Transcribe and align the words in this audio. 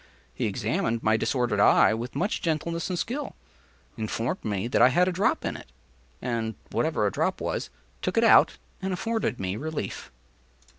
He 0.33 0.45
examined 0.47 1.03
my 1.03 1.15
disordered 1.15 1.59
eye 1.59 1.93
with 1.93 2.15
much 2.15 2.41
gentleness 2.41 2.89
and 2.89 2.97
skill, 2.97 3.35
informed 3.95 4.43
me 4.43 4.67
that 4.67 4.81
I 4.81 4.89
had 4.89 5.07
a 5.07 5.11
drop 5.11 5.45
in 5.45 5.55
it, 5.55 5.71
and 6.23 6.55
(whatever 6.71 7.05
a 7.05 7.11
“drop” 7.11 7.39
was) 7.39 7.69
took 8.01 8.17
it 8.17 8.23
out, 8.23 8.57
and 8.81 8.93
afforded 8.93 9.39
me 9.39 9.57
relief. 9.57 10.09